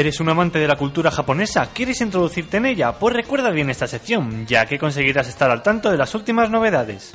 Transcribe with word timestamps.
¿Eres 0.00 0.18
un 0.18 0.30
amante 0.30 0.58
de 0.58 0.66
la 0.66 0.78
cultura 0.78 1.10
japonesa? 1.10 1.68
¿Quieres 1.74 2.00
introducirte 2.00 2.56
en 2.56 2.64
ella? 2.64 2.92
Pues 2.92 3.14
recuerda 3.14 3.50
bien 3.50 3.68
esta 3.68 3.86
sección, 3.86 4.46
ya 4.46 4.64
que 4.64 4.78
conseguirás 4.78 5.28
estar 5.28 5.50
al 5.50 5.62
tanto 5.62 5.90
de 5.90 5.98
las 5.98 6.14
últimas 6.14 6.48
novedades. 6.48 7.14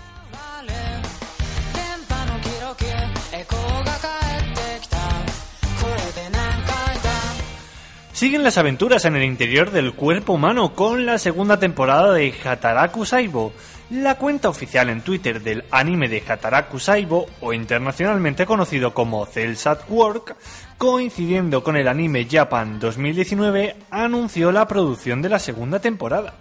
Siguen 8.13 8.43
las 8.43 8.59
aventuras 8.59 9.03
en 9.05 9.15
el 9.15 9.23
interior 9.23 9.71
del 9.71 9.95
cuerpo 9.95 10.33
humano 10.33 10.75
con 10.75 11.07
la 11.07 11.17
segunda 11.17 11.57
temporada 11.57 12.13
de 12.13 12.35
Hataraku 12.45 13.03
Saibo, 13.03 13.51
la 13.89 14.17
cuenta 14.17 14.49
oficial 14.49 14.89
en 14.89 15.01
Twitter 15.01 15.41
del 15.41 15.63
anime 15.71 16.07
de 16.07 16.23
Hataraku 16.27 16.79
Saibo, 16.79 17.27
o 17.41 17.53
internacionalmente 17.53 18.45
conocido 18.45 18.93
como 18.93 19.25
Cells 19.25 19.67
at 19.67 19.81
Work, 19.89 20.35
coincidiendo 20.77 21.63
con 21.63 21.77
el 21.77 21.87
anime 21.87 22.27
Japan 22.29 22.79
2019, 22.79 23.75
anunció 23.91 24.51
la 24.51 24.67
producción 24.67 25.21
de 25.21 25.29
la 25.29 25.39
segunda 25.39 25.79
temporada. 25.79 26.33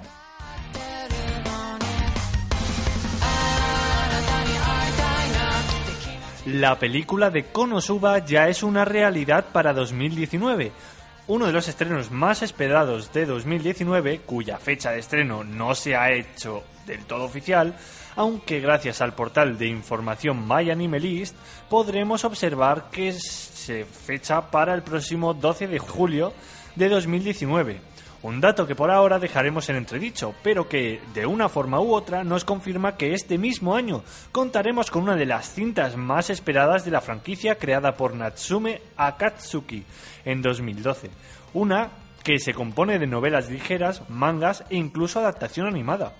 La 6.46 6.78
película 6.78 7.30
de 7.30 7.46
Konosuba 7.46 8.18
ya 8.18 8.48
es 8.48 8.62
una 8.62 8.84
realidad 8.84 9.46
para 9.52 9.72
2019. 9.72 10.72
Uno 11.26 11.46
de 11.46 11.52
los 11.52 11.68
estrenos 11.68 12.10
más 12.10 12.42
esperados 12.42 13.12
de 13.14 13.24
2019, 13.24 14.20
cuya 14.26 14.58
fecha 14.58 14.90
de 14.90 14.98
estreno 14.98 15.42
no 15.42 15.74
se 15.74 15.96
ha 15.96 16.12
hecho 16.12 16.62
del 16.86 17.04
todo 17.04 17.24
oficial, 17.24 17.74
aunque 18.16 18.60
gracias 18.60 19.00
al 19.00 19.14
portal 19.14 19.58
de 19.58 19.66
información 19.66 20.46
MyAnimeList 20.46 21.36
podremos 21.68 22.24
observar 22.24 22.90
que 22.90 23.12
se 23.12 23.84
fecha 23.84 24.50
para 24.50 24.74
el 24.74 24.82
próximo 24.82 25.34
12 25.34 25.66
de 25.68 25.78
julio 25.78 26.32
de 26.76 26.88
2019. 26.88 27.94
Un 28.24 28.40
dato 28.40 28.66
que 28.66 28.74
por 28.74 28.90
ahora 28.90 29.18
dejaremos 29.18 29.68
en 29.68 29.76
entredicho, 29.76 30.34
pero 30.42 30.66
que 30.66 30.98
de 31.12 31.26
una 31.26 31.50
forma 31.50 31.78
u 31.80 31.92
otra 31.92 32.24
nos 32.24 32.46
confirma 32.46 32.96
que 32.96 33.12
este 33.12 33.36
mismo 33.36 33.76
año 33.76 34.02
contaremos 34.32 34.90
con 34.90 35.02
una 35.02 35.14
de 35.14 35.26
las 35.26 35.52
cintas 35.52 35.98
más 35.98 36.30
esperadas 36.30 36.86
de 36.86 36.90
la 36.90 37.02
franquicia 37.02 37.56
creada 37.56 37.98
por 37.98 38.14
Natsume 38.14 38.80
Akatsuki 38.96 39.84
en 40.24 40.40
2012. 40.40 41.10
Una 41.52 41.90
que 42.22 42.38
se 42.38 42.54
compone 42.54 42.98
de 42.98 43.06
novelas 43.06 43.50
ligeras, 43.50 44.08
mangas 44.08 44.64
e 44.70 44.76
incluso 44.76 45.20
adaptación 45.20 45.66
animada. 45.66 46.14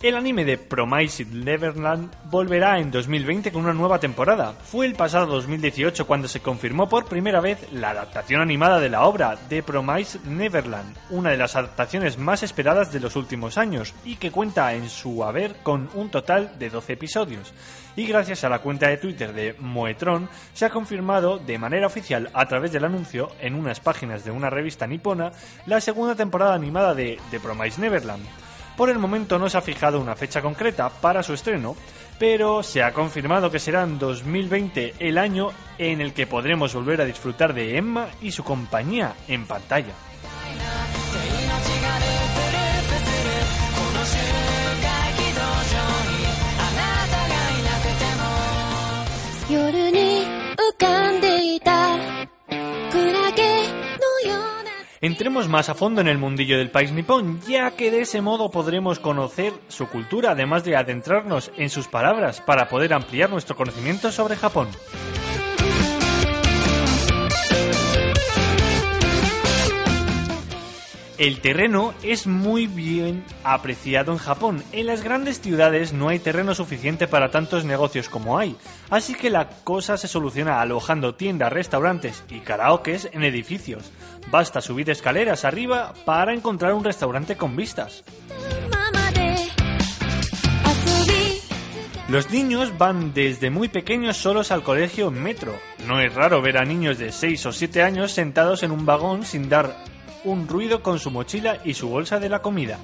El 0.00 0.14
anime 0.14 0.44
de 0.44 0.58
Promised 0.58 1.26
Neverland 1.26 2.12
volverá 2.30 2.78
en 2.78 2.92
2020 2.92 3.50
con 3.50 3.64
una 3.64 3.72
nueva 3.72 3.98
temporada. 3.98 4.52
Fue 4.52 4.86
el 4.86 4.94
pasado 4.94 5.26
2018 5.26 6.06
cuando 6.06 6.28
se 6.28 6.38
confirmó 6.38 6.88
por 6.88 7.06
primera 7.06 7.40
vez 7.40 7.66
la 7.72 7.90
adaptación 7.90 8.40
animada 8.40 8.78
de 8.78 8.90
la 8.90 9.02
obra 9.02 9.36
de 9.48 9.60
Promised 9.60 10.20
Neverland, 10.20 10.96
una 11.10 11.30
de 11.30 11.36
las 11.36 11.56
adaptaciones 11.56 12.16
más 12.16 12.44
esperadas 12.44 12.92
de 12.92 13.00
los 13.00 13.16
últimos 13.16 13.58
años 13.58 13.92
y 14.04 14.14
que 14.14 14.30
cuenta 14.30 14.72
en 14.72 14.88
su 14.88 15.24
haber 15.24 15.56
con 15.64 15.90
un 15.94 16.10
total 16.10 16.56
de 16.60 16.70
12 16.70 16.92
episodios. 16.92 17.52
Y 17.96 18.06
gracias 18.06 18.44
a 18.44 18.48
la 18.48 18.60
cuenta 18.60 18.86
de 18.86 18.98
Twitter 18.98 19.32
de 19.32 19.56
Moetron 19.58 20.28
se 20.54 20.64
ha 20.64 20.70
confirmado 20.70 21.38
de 21.38 21.58
manera 21.58 21.88
oficial 21.88 22.30
a 22.34 22.46
través 22.46 22.70
del 22.70 22.84
anuncio 22.84 23.32
en 23.40 23.56
unas 23.56 23.80
páginas 23.80 24.24
de 24.24 24.30
una 24.30 24.48
revista 24.48 24.86
nipona 24.86 25.32
la 25.66 25.80
segunda 25.80 26.14
temporada 26.14 26.54
animada 26.54 26.94
de 26.94 27.18
The 27.32 27.40
Promised 27.40 27.82
Neverland. 27.82 28.47
Por 28.78 28.90
el 28.90 29.00
momento 29.00 29.40
no 29.40 29.50
se 29.50 29.58
ha 29.58 29.60
fijado 29.60 30.00
una 30.00 30.14
fecha 30.14 30.40
concreta 30.40 30.88
para 30.88 31.24
su 31.24 31.34
estreno, 31.34 31.74
pero 32.16 32.62
se 32.62 32.84
ha 32.84 32.92
confirmado 32.92 33.50
que 33.50 33.58
será 33.58 33.82
en 33.82 33.98
2020 33.98 34.94
el 35.00 35.18
año 35.18 35.48
en 35.78 36.00
el 36.00 36.14
que 36.14 36.28
podremos 36.28 36.74
volver 36.74 37.00
a 37.00 37.04
disfrutar 37.04 37.54
de 37.54 37.76
Emma 37.76 38.06
y 38.22 38.30
su 38.30 38.44
compañía 38.44 39.14
en 39.26 39.48
pantalla. 39.48 40.07
Entremos 55.08 55.48
más 55.48 55.70
a 55.70 55.74
fondo 55.74 56.02
en 56.02 56.08
el 56.08 56.18
mundillo 56.18 56.58
del 56.58 56.70
país 56.70 56.92
nipón, 56.92 57.40
ya 57.48 57.70
que 57.70 57.90
de 57.90 58.02
ese 58.02 58.20
modo 58.20 58.50
podremos 58.50 58.98
conocer 58.98 59.54
su 59.68 59.88
cultura, 59.88 60.32
además 60.32 60.64
de 60.64 60.76
adentrarnos 60.76 61.50
en 61.56 61.70
sus 61.70 61.88
palabras 61.88 62.42
para 62.42 62.68
poder 62.68 62.92
ampliar 62.92 63.30
nuestro 63.30 63.56
conocimiento 63.56 64.12
sobre 64.12 64.36
Japón. 64.36 64.68
El 71.18 71.40
terreno 71.40 71.94
es 72.04 72.28
muy 72.28 72.68
bien 72.68 73.24
apreciado 73.42 74.12
en 74.12 74.18
Japón. 74.18 74.62
En 74.70 74.86
las 74.86 75.02
grandes 75.02 75.40
ciudades 75.40 75.92
no 75.92 76.10
hay 76.10 76.20
terreno 76.20 76.54
suficiente 76.54 77.08
para 77.08 77.32
tantos 77.32 77.64
negocios 77.64 78.08
como 78.08 78.38
hay, 78.38 78.54
así 78.88 79.16
que 79.16 79.28
la 79.28 79.48
cosa 79.64 79.96
se 79.96 80.06
soluciona 80.06 80.60
alojando 80.60 81.16
tiendas, 81.16 81.52
restaurantes 81.52 82.22
y 82.30 82.38
karaokes 82.38 83.10
en 83.12 83.24
edificios. 83.24 83.90
Basta 84.30 84.60
subir 84.60 84.90
escaleras 84.90 85.44
arriba 85.44 85.92
para 86.04 86.32
encontrar 86.32 86.72
un 86.74 86.84
restaurante 86.84 87.36
con 87.36 87.56
vistas. 87.56 88.04
Los 92.08 92.30
niños 92.30 92.78
van 92.78 93.12
desde 93.12 93.50
muy 93.50 93.68
pequeños 93.68 94.18
solos 94.18 94.52
al 94.52 94.62
colegio 94.62 95.08
en 95.08 95.20
metro. 95.20 95.56
No 95.84 96.00
es 96.00 96.14
raro 96.14 96.40
ver 96.40 96.58
a 96.58 96.64
niños 96.64 96.96
de 96.96 97.10
6 97.10 97.46
o 97.46 97.52
7 97.52 97.82
años 97.82 98.12
sentados 98.12 98.62
en 98.62 98.70
un 98.70 98.86
vagón 98.86 99.24
sin 99.24 99.48
dar 99.48 99.76
un 100.24 100.48
ruido 100.48 100.82
con 100.82 100.98
su 100.98 101.10
mochila 101.10 101.58
y 101.64 101.74
su 101.74 101.88
bolsa 101.88 102.18
de 102.18 102.28
la 102.28 102.42
comida. 102.42 102.78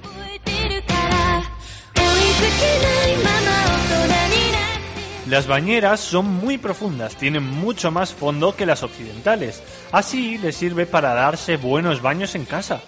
Las 5.27 5.47
bañeras 5.47 6.01
son 6.01 6.25
muy 6.27 6.59
profundas, 6.59 7.15
tienen 7.15 7.43
mucho 7.43 7.91
más 7.91 8.13
fondo 8.13 8.55
que 8.55 8.67
las 8.67 8.83
occidentales. 8.83 9.63
Así 9.91 10.37
les 10.37 10.55
sirve 10.55 10.85
para 10.85 11.15
darse 11.15 11.57
buenos 11.57 12.01
baños 12.01 12.35
en 12.35 12.45
casa. 12.45 12.81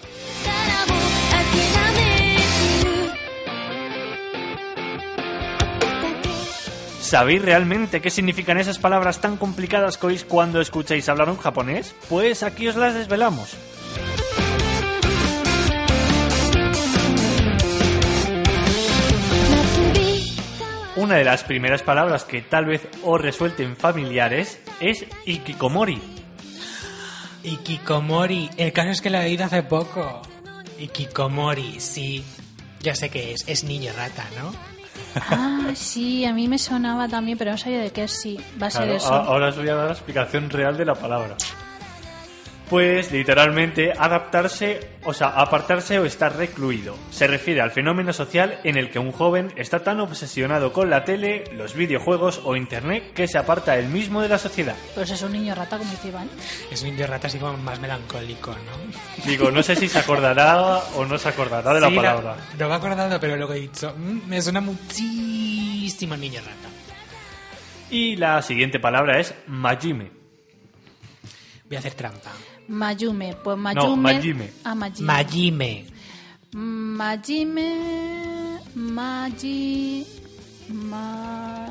¿Sabéis 7.00 7.40
realmente 7.40 8.02
qué 8.02 8.10
significan 8.10 8.58
esas 8.58 8.78
palabras 8.78 9.20
tan 9.20 9.38
complicadas 9.38 9.96
que 9.96 10.08
oís 10.08 10.24
cuando 10.24 10.60
escucháis 10.60 11.08
hablar 11.08 11.30
un 11.30 11.38
japonés? 11.38 11.94
Pues 12.08 12.42
aquí 12.42 12.68
os 12.68 12.76
las 12.76 12.94
desvelamos. 12.94 13.56
Una 21.08 21.16
de 21.16 21.24
las 21.24 21.42
primeras 21.42 21.82
palabras 21.82 22.24
que 22.24 22.42
tal 22.42 22.66
vez 22.66 22.86
os 23.02 23.18
resuelten 23.18 23.76
familiares 23.78 24.60
es 24.78 25.06
ikikomori. 25.24 25.98
Ikikomori. 27.44 28.50
El 28.58 28.74
caso 28.74 28.90
es 28.90 29.00
que 29.00 29.08
lo 29.08 29.16
he 29.16 29.24
oído 29.24 29.46
hace 29.46 29.62
poco. 29.62 30.20
Ikikomori, 30.78 31.80
sí. 31.80 32.22
Ya 32.82 32.94
sé 32.94 33.08
qué 33.08 33.32
es. 33.32 33.48
Es 33.48 33.64
niño 33.64 33.90
rata, 33.96 34.22
¿no? 34.38 34.52
Ah, 35.30 35.70
sí, 35.74 36.26
a 36.26 36.34
mí 36.34 36.46
me 36.46 36.58
sonaba 36.58 37.08
también, 37.08 37.38
pero 37.38 37.52
no 37.52 37.56
sabía 37.56 37.80
de 37.80 37.90
qué 37.90 38.04
es, 38.04 38.12
sí. 38.12 38.38
Va 38.62 38.66
a 38.66 38.70
ser 38.70 38.82
Claro, 38.82 38.96
eso. 38.98 39.14
ahora 39.14 39.48
os 39.48 39.56
voy 39.56 39.68
a 39.70 39.74
dar 39.76 39.86
la 39.86 39.92
explicación 39.92 40.50
real 40.50 40.76
de 40.76 40.84
la 40.84 40.94
palabra. 40.94 41.38
Pues 42.70 43.10
literalmente 43.12 43.92
adaptarse, 43.96 44.90
o 45.04 45.14
sea, 45.14 45.28
apartarse 45.28 45.98
o 45.98 46.04
estar 46.04 46.36
recluido. 46.36 46.96
Se 47.10 47.26
refiere 47.26 47.62
al 47.62 47.70
fenómeno 47.70 48.12
social 48.12 48.60
en 48.62 48.76
el 48.76 48.90
que 48.90 48.98
un 48.98 49.10
joven 49.10 49.52
está 49.56 49.82
tan 49.82 50.00
obsesionado 50.00 50.70
con 50.74 50.90
la 50.90 51.02
tele, 51.04 51.44
los 51.54 51.72
videojuegos 51.72 52.42
o 52.44 52.56
internet 52.56 53.14
que 53.14 53.26
se 53.26 53.38
aparta 53.38 53.78
él 53.78 53.88
mismo 53.88 54.20
de 54.20 54.28
la 54.28 54.36
sociedad. 54.36 54.76
Pues 54.94 55.10
es 55.10 55.22
un 55.22 55.32
niño 55.32 55.54
rata, 55.54 55.78
como 55.78 55.90
dice 55.90 56.08
Iván. 56.08 56.28
Es 56.70 56.82
un 56.82 56.90
niño 56.90 57.06
rata 57.06 57.28
así 57.28 57.38
como 57.38 57.56
más 57.56 57.80
melancólico, 57.80 58.50
¿no? 58.50 59.24
Digo, 59.24 59.50
no 59.50 59.62
sé 59.62 59.74
si 59.74 59.88
se 59.88 60.00
acordará 60.00 60.76
o 60.94 61.06
no 61.06 61.16
se 61.16 61.28
acordará 61.30 61.72
de 61.72 61.80
la 61.80 61.90
palabra. 61.90 62.36
No, 62.58 62.68
he 62.68 62.72
acordado, 62.74 63.18
pero 63.18 63.34
luego 63.36 63.54
he 63.54 63.60
dicho, 63.60 63.94
"Mm, 63.96 64.28
me 64.28 64.42
suena 64.42 64.60
muchísimo 64.60 66.12
a 66.12 66.16
niño 66.18 66.40
rata. 66.40 66.68
Y 67.90 68.16
la 68.16 68.42
siguiente 68.42 68.78
palabra 68.78 69.18
es 69.18 69.34
Majime. 69.46 70.10
Voy 71.66 71.76
a 71.76 71.78
hacer 71.80 71.94
trampa. 71.94 72.30
Mayume, 72.68 73.34
pues 73.42 73.56
Mayume. 73.56 74.14
Majime. 74.14 74.52
Ah, 74.64 74.74
Majime. 74.74 75.06
Majime. 75.06 75.84
Majime. 76.52 78.18
Magi. 78.74 80.06
Ma. 80.68 81.66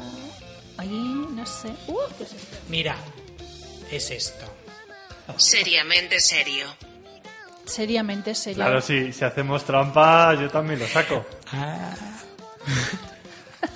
No 1.36 1.46
sé. 1.46 1.70
Uh, 1.88 1.98
¿qué 2.18 2.24
es 2.24 2.34
esto? 2.34 2.58
Mira, 2.70 2.96
es 3.92 4.12
esto. 4.12 4.46
Seriamente 5.38 6.20
serio. 6.20 6.68
Seriamente, 7.66 8.34
serio. 8.34 8.64
Claro, 8.64 8.82
sí, 8.82 9.12
si 9.12 9.26
hacemos 9.26 9.64
trampa, 9.66 10.34
yo 10.36 10.50
también 10.50 10.80
lo 10.80 10.88
saco. 10.88 11.26
Ah. 11.52 11.94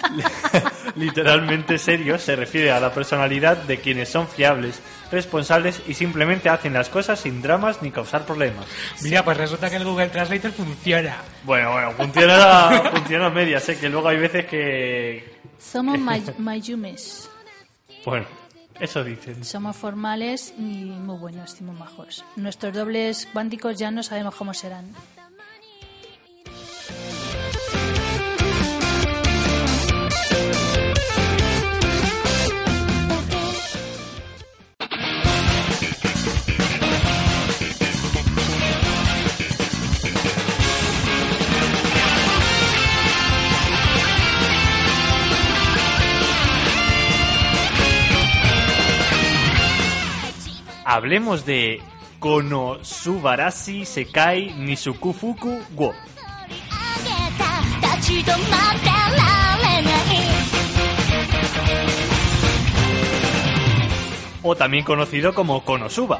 Literalmente 0.95 1.77
serio 1.77 2.17
se 2.19 2.35
refiere 2.35 2.71
a 2.71 2.79
la 2.79 2.93
personalidad 2.93 3.57
de 3.57 3.79
quienes 3.79 4.09
son 4.09 4.27
fiables, 4.27 4.79
responsables 5.11 5.81
y 5.87 5.93
simplemente 5.93 6.49
hacen 6.49 6.73
las 6.73 6.89
cosas 6.89 7.19
sin 7.19 7.41
dramas 7.41 7.81
ni 7.81 7.91
causar 7.91 8.25
problemas. 8.25 8.65
Mira, 9.01 9.23
pues 9.23 9.37
resulta 9.37 9.69
que 9.69 9.77
el 9.77 9.85
Google 9.85 10.09
Translator 10.09 10.51
funciona. 10.51 11.17
Bueno, 11.43 11.71
bueno, 11.73 11.91
funciona, 11.91 12.91
funciona 12.91 13.25
a 13.27 13.29
medias, 13.29 13.63
sé 13.63 13.77
que 13.79 13.89
luego 13.89 14.07
hay 14.07 14.17
veces 14.17 14.45
que... 14.45 15.39
Somos 15.59 15.99
may- 15.99 16.23
Mayumes. 16.37 17.29
Bueno, 18.05 18.25
eso 18.79 19.03
dicen. 19.03 19.43
Somos 19.45 19.75
formales 19.75 20.53
y 20.57 20.61
muy 20.61 21.17
buenos 21.17 21.59
y 21.59 21.63
muy 21.63 21.75
majos. 21.77 22.25
Nuestros 22.35 22.73
dobles 22.73 23.27
cuánticos 23.31 23.77
ya 23.77 23.91
no 23.91 24.01
sabemos 24.03 24.35
cómo 24.35 24.53
serán. 24.53 24.93
hablemos 50.91 51.45
de 51.45 51.81
Konosubarashi 52.19 53.85
Sekai 53.85 54.53
Nisukufuku 54.57 55.61
Wo. 55.73 55.93
O 64.43 64.55
también 64.55 64.83
conocido 64.83 65.33
como 65.33 65.63
Konosuba, 65.63 66.19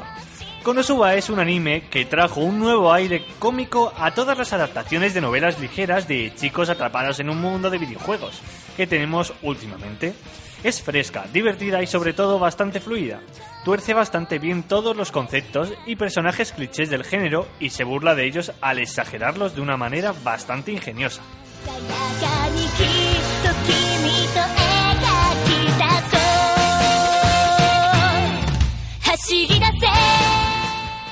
Konosuba 0.62 1.16
es 1.16 1.28
un 1.28 1.40
anime 1.40 1.88
que 1.90 2.04
trajo 2.04 2.40
un 2.40 2.60
nuevo 2.60 2.92
aire 2.92 3.24
cómico 3.40 3.92
a 3.98 4.14
todas 4.14 4.38
las 4.38 4.52
adaptaciones 4.52 5.12
de 5.12 5.20
novelas 5.20 5.58
ligeras 5.58 6.06
de 6.06 6.32
chicos 6.36 6.68
atrapados 6.68 7.18
en 7.18 7.30
un 7.30 7.40
mundo 7.40 7.68
de 7.68 7.78
videojuegos 7.78 8.40
que 8.76 8.86
tenemos 8.86 9.34
últimamente. 9.42 10.14
Es 10.62 10.80
fresca, 10.80 11.26
divertida 11.32 11.82
y 11.82 11.88
sobre 11.88 12.12
todo 12.12 12.38
bastante 12.38 12.78
fluida. 12.78 13.20
Tuerce 13.64 13.92
bastante 13.92 14.38
bien 14.38 14.62
todos 14.62 14.96
los 14.96 15.10
conceptos 15.10 15.72
y 15.84 15.96
personajes 15.96 16.52
clichés 16.52 16.90
del 16.90 17.02
género 17.02 17.48
y 17.58 17.70
se 17.70 17.82
burla 17.82 18.14
de 18.14 18.26
ellos 18.26 18.52
al 18.60 18.78
exagerarlos 18.78 19.56
de 19.56 19.62
una 19.62 19.76
manera 19.76 20.14
bastante 20.22 20.70
ingeniosa. 20.70 21.22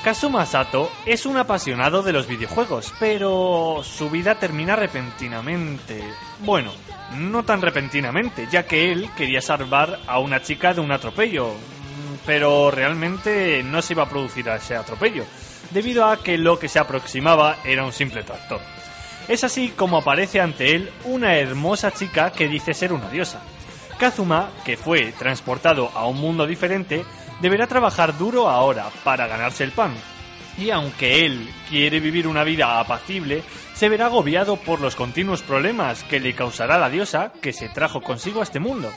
Kazuma 0.03 0.47
Sato 0.47 0.91
es 1.05 1.27
un 1.27 1.37
apasionado 1.37 2.01
de 2.01 2.11
los 2.11 2.25
videojuegos, 2.25 2.91
pero 2.99 3.81
su 3.83 4.09
vida 4.09 4.33
termina 4.33 4.75
repentinamente. 4.75 6.03
Bueno, 6.39 6.71
no 7.17 7.43
tan 7.43 7.61
repentinamente, 7.61 8.47
ya 8.51 8.65
que 8.65 8.91
él 8.91 9.11
quería 9.15 9.41
salvar 9.41 9.99
a 10.07 10.17
una 10.17 10.41
chica 10.41 10.73
de 10.73 10.81
un 10.81 10.91
atropello, 10.91 11.51
pero 12.25 12.71
realmente 12.71 13.61
no 13.61 13.83
se 13.83 13.93
iba 13.93 14.01
a 14.01 14.09
producir 14.09 14.47
ese 14.47 14.75
atropello, 14.75 15.23
debido 15.69 16.05
a 16.05 16.17
que 16.17 16.35
lo 16.35 16.57
que 16.57 16.67
se 16.67 16.79
aproximaba 16.79 17.57
era 17.63 17.85
un 17.85 17.93
simple 17.93 18.23
tractor. 18.23 18.59
Es 19.27 19.43
así 19.43 19.69
como 19.69 19.97
aparece 19.97 20.41
ante 20.41 20.75
él 20.75 20.89
una 21.05 21.35
hermosa 21.35 21.91
chica 21.91 22.31
que 22.31 22.47
dice 22.47 22.73
ser 22.73 22.91
una 22.91 23.07
diosa. 23.09 23.43
Kazuma, 23.99 24.49
que 24.65 24.77
fue 24.77 25.11
transportado 25.11 25.91
a 25.93 26.07
un 26.07 26.19
mundo 26.19 26.47
diferente, 26.47 27.05
deberá 27.41 27.67
trabajar 27.67 28.17
duro 28.17 28.49
ahora 28.49 28.89
para 29.03 29.27
ganarse 29.27 29.63
el 29.63 29.71
pan. 29.71 29.93
Y 30.57 30.69
aunque 30.69 31.25
él 31.25 31.49
quiere 31.69 31.99
vivir 31.99 32.27
una 32.27 32.43
vida 32.43 32.79
apacible, 32.79 33.43
se 33.73 33.89
verá 33.89 34.07
agobiado 34.07 34.57
por 34.57 34.81
los 34.81 34.95
continuos 34.95 35.41
problemas 35.41 36.03
que 36.03 36.19
le 36.19 36.35
causará 36.35 36.77
la 36.77 36.89
diosa 36.89 37.31
que 37.41 37.53
se 37.53 37.69
trajo 37.69 38.01
consigo 38.01 38.41
a 38.41 38.43
este 38.43 38.59
mundo. 38.59 38.91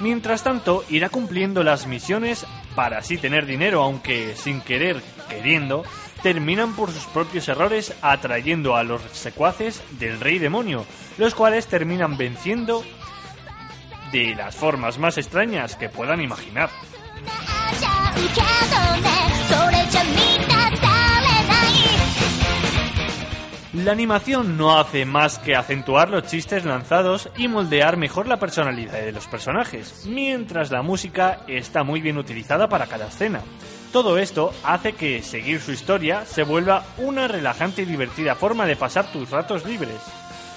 Mientras 0.00 0.42
tanto, 0.42 0.84
irá 0.88 1.08
cumpliendo 1.08 1.62
las 1.62 1.86
misiones 1.86 2.46
para 2.74 2.98
así 2.98 3.18
tener 3.18 3.46
dinero, 3.46 3.82
aunque 3.82 4.34
sin 4.36 4.60
querer, 4.60 5.00
queriendo, 5.28 5.84
terminan 6.22 6.74
por 6.74 6.90
sus 6.90 7.04
propios 7.06 7.48
errores 7.48 7.94
atrayendo 8.02 8.76
a 8.76 8.82
los 8.82 9.00
secuaces 9.12 9.82
del 9.98 10.20
rey 10.20 10.38
demonio, 10.38 10.84
los 11.18 11.34
cuales 11.34 11.66
terminan 11.66 12.16
venciendo 12.16 12.82
de 14.12 14.34
las 14.34 14.54
formas 14.54 14.98
más 14.98 15.18
extrañas 15.18 15.76
que 15.76 15.88
puedan 15.88 16.20
imaginar. 16.20 16.68
La 23.86 23.92
animación 23.92 24.56
no 24.56 24.80
hace 24.80 25.04
más 25.04 25.38
que 25.38 25.54
acentuar 25.54 26.10
los 26.10 26.24
chistes 26.24 26.64
lanzados 26.64 27.30
y 27.36 27.46
moldear 27.46 27.96
mejor 27.96 28.26
la 28.26 28.40
personalidad 28.40 28.94
de 28.94 29.12
los 29.12 29.28
personajes, 29.28 30.06
mientras 30.06 30.72
la 30.72 30.82
música 30.82 31.42
está 31.46 31.84
muy 31.84 32.00
bien 32.00 32.18
utilizada 32.18 32.68
para 32.68 32.88
cada 32.88 33.06
escena. 33.06 33.42
Todo 33.92 34.18
esto 34.18 34.52
hace 34.64 34.94
que 34.94 35.22
seguir 35.22 35.60
su 35.60 35.70
historia 35.70 36.26
se 36.26 36.42
vuelva 36.42 36.84
una 36.98 37.28
relajante 37.28 37.82
y 37.82 37.84
divertida 37.84 38.34
forma 38.34 38.66
de 38.66 38.74
pasar 38.74 39.12
tus 39.12 39.30
ratos 39.30 39.64
libres. 39.64 40.00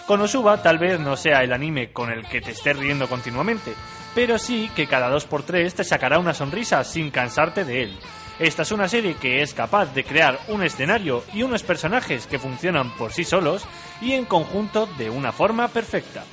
Konosuba 0.08 0.64
tal 0.64 0.80
vez 0.80 1.00
no 1.00 1.16
sea 1.16 1.44
el 1.44 1.54
anime 1.54 1.92
con 1.92 2.10
el 2.10 2.28
que 2.28 2.42
te 2.42 2.50
estés 2.50 2.78
riendo 2.78 3.08
continuamente, 3.08 3.76
pero 4.20 4.38
sí 4.38 4.70
que 4.76 4.86
cada 4.86 5.10
2x3 5.16 5.72
te 5.72 5.84
sacará 5.86 6.20
una 6.20 6.34
sonrisa 6.34 6.84
sin 6.84 7.10
cansarte 7.10 7.64
de 7.64 7.84
él. 7.84 7.98
Esta 8.38 8.64
es 8.64 8.72
una 8.74 8.90
serie 8.90 9.14
que 9.14 9.42
es 9.42 9.54
capaz 9.54 9.94
de 9.94 10.04
crear 10.04 10.38
un 10.50 10.62
escenario 10.62 11.24
y 11.34 11.44
unos 11.44 11.64
personajes 11.64 12.28
que 12.28 12.38
funcionan 12.38 12.94
por 12.98 13.14
sí 13.14 13.24
solos 13.24 13.64
y 14.02 14.12
en 14.12 14.26
conjunto 14.26 14.88
de 14.98 15.10
una 15.10 15.32
forma 15.32 15.70
perfecta. 15.70 16.26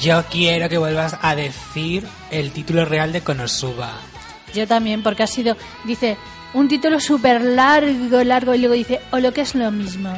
Yo 0.00 0.24
quiero 0.30 0.68
que 0.68 0.78
vuelvas 0.78 1.16
a 1.22 1.34
decir 1.34 2.06
el 2.30 2.52
título 2.52 2.84
real 2.84 3.12
de 3.12 3.22
Konosuba. 3.22 3.92
Yo 4.54 4.66
también, 4.66 5.02
porque 5.02 5.22
ha 5.22 5.26
sido, 5.26 5.56
dice, 5.84 6.16
un 6.54 6.68
título 6.68 7.00
súper 7.00 7.40
largo, 7.42 8.22
largo, 8.22 8.54
y 8.54 8.58
luego 8.58 8.74
dice, 8.74 9.00
o 9.10 9.18
lo 9.18 9.32
que 9.32 9.40
es 9.42 9.54
lo 9.54 9.70
mismo, 9.70 10.12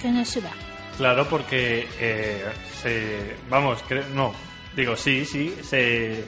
que 0.00 0.08
no 0.08 0.24
suba. 0.24 0.50
Claro, 0.96 1.28
porque 1.28 1.86
eh, 2.00 2.44
se, 2.82 3.36
vamos, 3.48 3.78
cre- 3.88 4.06
no, 4.14 4.32
digo 4.76 4.96
sí, 4.96 5.24
sí, 5.24 5.54
se, 5.62 6.24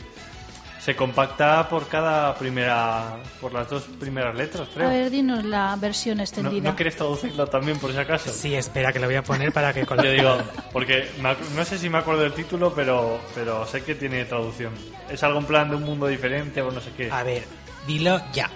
Se 0.84 0.94
compacta 0.94 1.66
por 1.68 1.88
cada 1.88 2.34
primera. 2.36 3.16
por 3.40 3.54
las 3.54 3.70
dos 3.70 3.84
primeras 3.98 4.34
letras, 4.34 4.68
creo. 4.74 4.86
A 4.88 4.92
ver, 4.92 5.10
dinos 5.10 5.42
la 5.44 5.74
versión 5.76 6.18
¿No, 6.18 6.22
extendida. 6.24 6.68
¿No 6.70 6.76
quieres 6.76 6.96
traducirla 6.96 7.46
también, 7.46 7.78
por 7.78 7.90
si 7.92 7.96
acaso? 7.98 8.30
Sí, 8.30 8.54
espera, 8.54 8.92
que 8.92 8.98
lo 8.98 9.06
voy 9.06 9.14
a 9.16 9.22
poner 9.22 9.50
para 9.50 9.72
que... 9.72 9.86
con- 9.86 9.96
Yo 10.04 10.10
digo, 10.10 10.36
porque 10.72 11.10
me 11.22 11.34
no 11.56 11.64
sé 11.64 11.78
si 11.78 11.88
me 11.88 11.98
acuerdo 11.98 12.20
del 12.22 12.34
título, 12.34 12.74
pero, 12.74 13.18
pero 13.34 13.66
sé 13.66 13.82
que 13.82 13.94
tiene 13.94 14.26
traducción. 14.26 14.74
Es 15.08 15.22
algo 15.22 15.38
en 15.38 15.46
plan 15.46 15.70
de 15.70 15.76
un 15.76 15.84
mundo 15.84 16.06
diferente 16.06 16.60
o 16.60 16.70
no 16.70 16.80
sé 16.82 16.90
qué. 16.94 17.10
A 17.10 17.22
ver, 17.22 17.44
dilo 17.86 18.20
ya. 18.34 18.50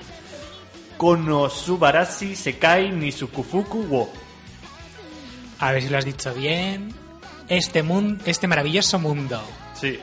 Konosubarashi 0.99 2.37
Sekai 2.37 2.91
Nisukufuku 2.91 3.85
wo. 3.89 4.13
A 5.61 5.73
ver 5.73 5.83
si 5.83 5.89
lo 5.89 5.97
has 5.97 6.05
dicho 6.05 6.35
bien. 6.35 6.93
Este 7.49 7.83
mundo, 7.83 8.23
este 8.27 8.47
maravilloso 8.47 8.99
mundo. 8.99 9.41
Sí. 9.75 9.99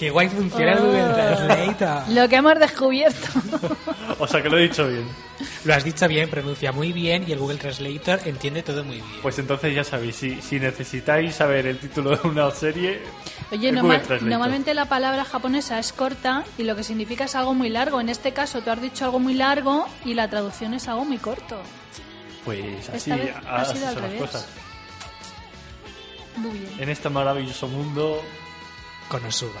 Qué 0.00 0.08
guay 0.08 0.30
funciona 0.30 0.72
el 0.72 0.78
Google 0.78 1.02
Oh. 1.04 1.12
Translate. 1.14 2.14
Lo 2.14 2.26
que 2.26 2.36
hemos 2.36 2.58
descubierto. 2.58 3.28
O 4.18 4.26
sea 4.26 4.42
que 4.42 4.48
lo 4.48 4.56
he 4.56 4.62
dicho 4.62 4.88
bien. 4.88 5.04
Lo 5.64 5.74
has 5.74 5.84
dicho 5.84 6.08
bien, 6.08 6.30
pronuncia 6.30 6.72
muy 6.72 6.90
bien 6.94 7.24
y 7.28 7.32
el 7.32 7.38
Google 7.38 7.58
Translator 7.58 8.18
entiende 8.24 8.62
todo 8.62 8.82
muy 8.82 8.96
bien. 8.96 9.06
Pues 9.20 9.38
entonces 9.38 9.74
ya 9.74 9.84
sabéis, 9.84 10.16
si, 10.16 10.40
si 10.40 10.58
necesitáis 10.58 11.34
saber 11.34 11.66
el 11.66 11.78
título 11.78 12.16
de 12.16 12.26
una 12.28 12.50
serie, 12.50 13.02
Oye, 13.52 13.70
normal- 13.72 13.82
Google 13.82 13.98
Translator. 13.98 14.28
normalmente 14.28 14.72
la 14.72 14.86
palabra 14.86 15.22
japonesa 15.26 15.78
es 15.78 15.92
corta 15.92 16.44
y 16.56 16.62
lo 16.62 16.74
que 16.76 16.82
significa 16.82 17.24
es 17.24 17.34
algo 17.34 17.52
muy 17.52 17.68
largo. 17.68 18.00
En 18.00 18.08
este 18.08 18.32
caso, 18.32 18.62
tú 18.62 18.70
has 18.70 18.80
dicho 18.80 19.04
algo 19.04 19.18
muy 19.18 19.34
largo 19.34 19.86
y 20.06 20.14
la 20.14 20.28
traducción 20.30 20.72
es 20.72 20.88
algo 20.88 21.04
muy 21.04 21.18
corto. 21.18 21.60
Pues 22.46 22.88
así 22.88 23.10
ha 23.10 23.16
sido 23.16 23.36
al 23.46 23.66
son 23.66 23.80
las 23.82 23.94
revés. 23.96 24.20
cosas. 24.22 24.46
Muy 26.36 26.58
bien. 26.58 26.72
En 26.78 26.88
este 26.88 27.10
maravilloso 27.10 27.68
mundo. 27.68 28.22
Konosuba. 29.08 29.60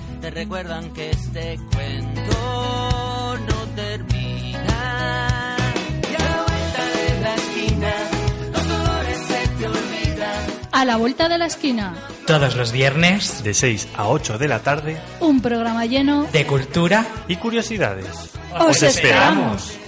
te 0.21 0.29
recuerdan 0.29 0.91
que 0.93 1.09
este 1.09 1.59
cuento 1.73 3.37
no 3.37 3.55
termina. 3.75 5.57
Y 6.09 6.15
a 6.15 6.25
la 6.29 6.43
vuelta 6.43 6.85
de 6.95 7.21
la 7.21 7.35
esquina, 7.35 7.93
los 8.53 8.67
dolores 8.67 9.17
se 9.27 9.47
te 9.47 9.67
olvidan. 9.67 10.45
A 10.71 10.85
la 10.85 10.97
vuelta 10.97 11.27
de 11.27 11.37
la 11.37 11.45
esquina, 11.47 11.93
Todos 12.27 12.55
los 12.55 12.71
viernes 12.71 13.43
De 13.43 13.53
6 13.53 13.89
a 13.97 14.07
8 14.07 14.37
de 14.37 14.47
la 14.47 14.59
tarde 14.59 14.97
un 15.19 15.41
programa 15.41 15.85
lleno 15.85 16.27
de 16.31 16.45
cultura 16.45 17.05
y 17.27 17.35
curiosidades. 17.37 18.31
¡Os 18.59 18.83
esperamos! 18.83 19.80